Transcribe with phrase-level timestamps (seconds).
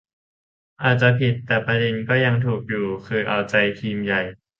[0.83, 1.93] อาจจะผิด แต่ประเด็น
[2.25, 4.21] ยังถูกอยู่ คือเอาใจทีมใหญ่